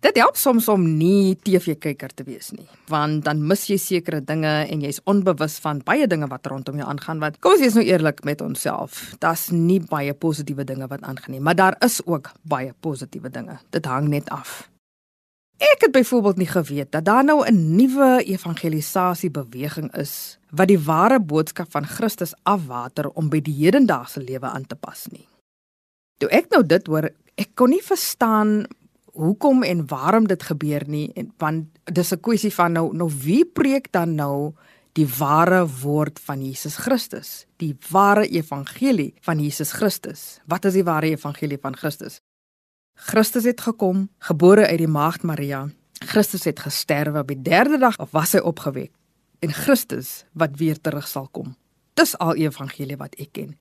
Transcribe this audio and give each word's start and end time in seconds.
Dit 0.00 0.16
help 0.16 0.38
soms 0.40 0.64
om 0.72 0.80
nie 0.96 1.36
TV-kyker 1.44 2.14
te 2.16 2.24
wees 2.24 2.54
nie, 2.56 2.64
want 2.88 3.26
dan 3.26 3.42
mis 3.44 3.66
jy 3.68 3.76
sekere 3.76 4.22
dinge 4.24 4.48
en 4.48 4.80
jy's 4.80 5.02
onbewus 5.10 5.58
van 5.60 5.82
baie 5.84 6.06
dinge 6.08 6.24
wat 6.30 6.48
rondom 6.48 6.80
jou 6.80 6.86
aangaan 6.88 7.20
wat 7.20 7.36
Kom 7.44 7.52
ons 7.52 7.60
wees 7.60 7.76
nou 7.76 7.84
eerlik 7.84 8.22
met 8.24 8.40
onsself. 8.40 9.10
Daar's 9.20 9.50
nie 9.52 9.80
baie 9.90 10.14
positiewe 10.16 10.64
dinge 10.64 10.88
wat 10.88 11.04
aangaan 11.04 11.36
nie, 11.36 11.42
maar 11.44 11.58
daar 11.58 11.76
is 11.84 12.00
ook 12.06 12.32
baie 12.48 12.72
positiewe 12.80 13.28
dinge. 13.28 13.58
Dit 13.76 13.84
hang 13.84 14.08
net 14.08 14.32
af. 14.32 14.70
Ek 15.60 15.84
het 15.84 15.92
byvoorbeeld 15.92 16.40
nie 16.40 16.48
geweet 16.48 16.92
dat 16.96 17.04
daar 17.04 17.24
nou 17.24 17.44
'n 17.44 17.76
nuwe 17.76 18.24
evangelisasie 18.24 19.30
beweging 19.30 19.92
is 19.96 20.38
wat 20.50 20.68
die 20.68 20.80
ware 20.80 21.20
boodskap 21.20 21.70
van 21.70 21.84
Christus 21.84 22.32
afwater 22.42 23.10
om 23.10 23.28
by 23.28 23.40
die 23.40 23.54
hedendaagse 23.64 24.20
lewe 24.20 24.46
aan 24.46 24.66
te 24.66 24.74
pas 24.74 25.06
nie. 25.12 25.28
Toe 26.16 26.28
ek 26.28 26.48
nou 26.50 26.66
dit 26.66 26.86
hoor, 26.86 27.10
ek 27.34 27.48
kon 27.54 27.68
nie 27.70 27.82
verstaan 27.82 28.64
hoekom 29.12 29.62
en 29.62 29.86
waarom 29.86 30.26
dit 30.26 30.42
gebeur 30.42 30.84
nie 30.86 31.10
en 31.14 31.32
want 31.38 31.66
dis 31.84 32.12
'n 32.12 32.20
kwessie 32.20 32.54
van 32.54 32.72
nou 32.72 32.96
nou 32.96 33.10
wie 33.24 33.44
preek 33.44 33.92
dan 33.92 34.14
nou 34.14 34.54
die 34.92 35.06
ware 35.18 35.66
woord 35.66 36.18
van 36.18 36.42
Jesus 36.42 36.76
Christus? 36.76 37.46
Die 37.56 37.76
ware 37.90 38.28
evangelie 38.28 39.14
van 39.20 39.38
Jesus 39.38 39.72
Christus. 39.72 40.40
Wat 40.46 40.64
is 40.64 40.72
die 40.72 40.84
ware 40.84 41.06
evangelie 41.06 41.58
van 41.58 41.76
Christus? 41.76 42.20
Christus 42.94 43.44
het 43.44 43.60
gekom 43.60 44.08
gebore 44.18 44.66
uit 44.66 44.78
die 44.78 44.88
maagd 44.88 45.22
Maria. 45.22 45.68
Christus 45.92 46.44
het 46.44 46.60
gesterwe 46.60 47.18
op 47.18 47.28
die 47.28 47.42
derde 47.42 47.78
dag 47.78 47.98
of 47.98 48.10
was 48.10 48.32
hy 48.32 48.38
opgewek. 48.38 48.92
En 49.40 49.52
Christus 49.52 50.24
wat 50.32 50.56
weer 50.56 50.80
terug 50.80 51.08
sal 51.08 51.28
kom. 51.28 51.56
Dis 51.94 52.18
al 52.18 52.34
evangelie 52.34 52.96
wat 52.96 53.14
ek 53.14 53.32
ken. 53.32 53.58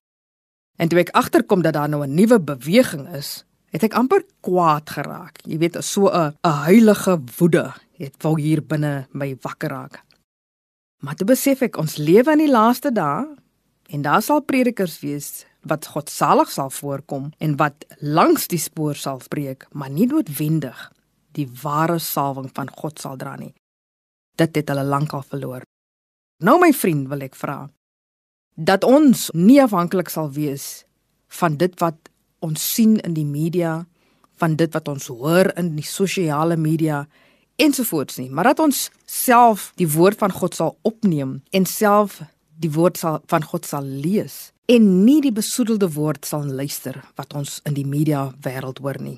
En 0.80 0.88
toe 0.88 1.00
ek 1.00 1.10
agterkom 1.10 1.62
dat 1.62 1.74
daar 1.74 1.90
nou 1.90 2.04
'n 2.04 2.14
nuwe 2.14 2.40
beweging 2.40 3.08
is 3.16 3.46
het 3.74 3.84
ek 3.86 3.98
amper 3.98 4.26
kwaad 4.46 4.90
geraak. 4.90 5.42
Jy 5.46 5.58
weet, 5.58 5.78
so 5.84 6.10
'n 6.10 6.36
'n 6.44 6.62
heilige 6.66 7.20
woede 7.38 7.74
het 7.98 8.16
wou 8.24 8.40
hier 8.40 8.62
binne 8.62 9.08
my 9.12 9.36
wakker 9.42 9.70
raak. 9.70 10.04
Maar 11.04 11.16
toe 11.16 11.28
besef 11.28 11.62
ek 11.62 11.78
ons 11.78 11.98
lewe 11.98 12.32
in 12.32 12.38
die 12.38 12.52
laaste 12.52 12.92
dae 12.92 13.26
en 13.90 14.02
daar 14.02 14.22
sal 14.22 14.42
predikers 14.42 15.00
wees 15.00 15.46
wat 15.62 15.86
godsalig 15.86 16.52
sal 16.52 16.70
voorkom 16.70 17.32
en 17.38 17.56
wat 17.56 17.86
langs 18.00 18.48
die 18.48 18.60
spoor 18.60 18.96
sal 18.96 19.20
spreek, 19.20 19.68
maar 19.72 19.90
nie 19.90 20.08
noodwendig 20.08 20.92
die 21.32 21.48
ware 21.64 22.00
salwing 22.00 22.50
van 22.54 22.70
God 22.70 23.00
sal 23.00 23.18
dra 23.18 23.36
nie. 23.36 23.54
Dit 24.36 24.56
het 24.56 24.70
hulle 24.70 24.84
lankal 24.84 25.22
verloor. 25.22 25.62
Nou 26.44 26.60
my 26.60 26.72
vriend, 26.74 27.08
wil 27.08 27.22
ek 27.22 27.36
vra 27.36 27.70
dat 28.60 28.84
ons 28.84 29.30
nie 29.32 29.62
afhanklik 29.64 30.10
sal 30.12 30.34
wees 30.36 30.84
van 31.40 31.56
dit 31.56 31.76
wat 31.80 32.10
ons 32.46 32.74
sien 32.76 32.98
in 33.06 33.14
die 33.14 33.28
media 33.28 33.86
van 34.40 34.56
dit 34.56 34.74
wat 34.74 34.88
ons 34.88 35.10
hoor 35.12 35.52
in 35.60 35.74
die 35.76 35.86
sosiale 35.86 36.58
media 36.58 37.04
ensovoorts 37.60 38.18
nie, 38.22 38.30
maar 38.32 38.52
dat 38.52 38.62
ons 38.64 38.88
self 39.06 39.72
die 39.80 39.90
woord 39.92 40.20
van 40.22 40.32
God 40.32 40.56
sal 40.56 40.78
opneem 40.88 41.42
en 41.52 41.68
self 41.68 42.22
die 42.60 42.72
woord 42.72 43.00
sal 43.00 43.20
van 43.32 43.44
God 43.44 43.68
sal 43.68 43.84
lees 43.84 44.50
en 44.70 44.88
nie 45.06 45.20
die 45.26 45.34
besoedelde 45.36 45.90
woord 45.96 46.28
sal 46.28 46.46
luister 46.46 47.02
wat 47.18 47.34
ons 47.36 47.60
in 47.68 47.76
die 47.76 47.88
media 47.88 48.30
wêreld 48.46 48.80
hoor 48.84 49.00
nie. 49.02 49.18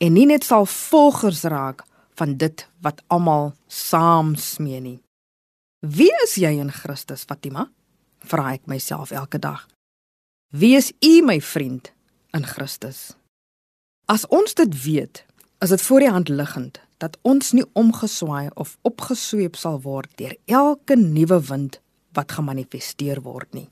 En 0.00 0.14
nie 0.14 0.26
net 0.26 0.46
sal 0.46 0.66
volgers 0.66 1.44
raak 1.50 1.84
van 2.18 2.36
dit 2.38 2.64
wat 2.84 3.02
almal 3.12 3.52
saam 3.68 4.36
smee 4.38 4.80
nie. 4.80 4.98
Wie 5.82 6.12
is 6.22 6.36
jy 6.38 6.54
in 6.62 6.70
Christus, 6.70 7.24
Fatima? 7.26 7.66
Vra 8.22 8.52
ek 8.54 8.68
myself 8.70 9.10
elke 9.10 9.40
dag. 9.42 9.66
Wie 10.54 10.76
is 10.78 10.92
u 11.02 11.22
my 11.26 11.40
vriend 11.42 11.90
in 12.36 12.46
Christus. 12.46 13.12
As 14.10 14.24
ons 14.32 14.54
dit 14.58 14.72
weet, 14.84 15.22
is 15.62 15.70
dit 15.70 15.82
voor 15.82 16.02
die 16.02 16.10
hand 16.10 16.28
liggend 16.32 16.80
dat 17.02 17.18
ons 17.26 17.52
nie 17.52 17.64
omgeswaai 17.78 18.50
of 18.54 18.76
opgesweep 18.86 19.56
sal 19.58 19.80
word 19.82 20.10
deur 20.20 20.34
elke 20.46 20.96
nuwe 20.98 21.40
wind 21.48 21.80
wat 22.16 22.34
gemanifesteer 22.36 23.22
word 23.24 23.50
nie. 23.56 23.68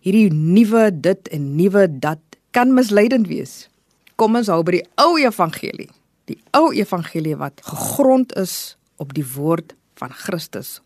Hierdie 0.00 0.32
nuwe 0.32 0.88
dit 0.90 1.28
en 1.28 1.54
nuwe 1.58 1.86
dat 2.02 2.20
kan 2.56 2.74
misleidend 2.74 3.28
wees. 3.30 3.68
Kom 4.16 4.38
ons 4.38 4.50
hou 4.50 4.62
by 4.66 4.80
die 4.80 4.86
ou 5.00 5.18
evangelie. 5.20 5.90
Die 6.30 6.38
ou 6.56 6.70
evangelie 6.74 7.36
wat 7.38 7.60
gegrond 7.66 8.34
is 8.40 8.76
op 9.00 9.14
die 9.16 9.26
woord 9.36 9.74
van 10.00 10.12
Christus, 10.14 10.78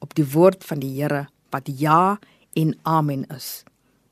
op 0.00 0.14
die 0.14 0.26
woord 0.26 0.64
van 0.64 0.80
die 0.82 0.92
Here 0.96 1.26
wat 1.50 1.68
ja 1.80 2.18
en 2.54 2.74
amen 2.82 3.26
is. 3.34 3.64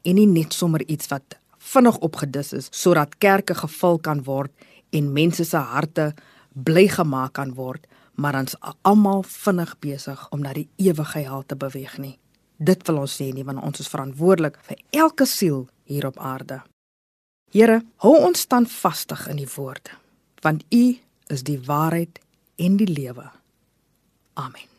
En 0.04 0.18
nie 0.18 0.28
net 0.28 0.54
sommer 0.56 0.82
iets 0.90 1.08
wat 1.12 1.38
vinnig 1.72 1.98
opgedis 2.04 2.52
is 2.56 2.68
sodat 2.72 3.18
kerke 3.22 3.54
gevul 3.54 3.98
kan 3.98 4.24
word 4.26 4.52
en 4.92 5.12
mense 5.12 5.44
se 5.44 5.56
harte 5.56 6.12
bly 6.52 6.88
gemaak 6.88 7.36
kan 7.38 7.54
word, 7.54 7.84
maar 8.14 8.38
ons 8.38 8.56
almal 8.82 9.22
vinnig 9.22 9.74
besig 9.84 10.24
om 10.34 10.42
na 10.42 10.54
die 10.56 10.68
ewige 10.76 11.22
hel 11.22 11.44
te 11.46 11.56
beweeg 11.56 11.98
nie. 12.02 12.16
Dit 12.58 12.82
wil 12.88 13.04
ons 13.04 13.18
sê 13.20 13.28
nie 13.34 13.44
want 13.46 13.62
ons 13.62 13.80
is 13.80 13.90
verantwoordelik 13.92 14.58
vir 14.66 14.80
elke 15.04 15.26
siel 15.26 15.68
hier 15.86 16.08
op 16.08 16.18
aarde. 16.18 16.62
Here, 17.54 17.80
hou 18.04 18.16
ons 18.26 18.42
standvastig 18.44 19.28
in 19.30 19.38
die 19.40 19.48
woord, 19.54 19.92
want 20.44 20.66
U 20.74 20.98
is 21.32 21.46
die 21.46 21.60
waarheid 21.64 22.18
en 22.58 22.76
die 22.80 22.90
lewe. 22.90 23.30
Amen. 24.34 24.77